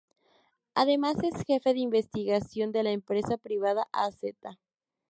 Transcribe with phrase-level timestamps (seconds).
[0.73, 4.19] Además es jefe de investigación de la empresa privada Az.